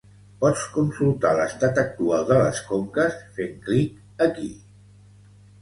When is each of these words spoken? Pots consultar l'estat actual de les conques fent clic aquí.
Pots 0.43 0.61
consultar 0.77 1.33
l'estat 1.39 1.77
actual 1.83 2.25
de 2.31 2.39
les 2.45 2.63
conques 2.71 3.21
fent 3.37 3.55
clic 3.69 4.25
aquí. 4.29 4.51